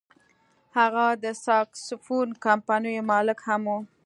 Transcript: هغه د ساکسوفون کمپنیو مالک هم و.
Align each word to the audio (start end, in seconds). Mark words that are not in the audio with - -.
هغه 0.77 1.05
د 1.23 1.25
ساکسوفون 1.45 2.27
کمپنیو 2.45 3.07
مالک 3.11 3.39
هم 3.47 3.63
و. 3.73 3.75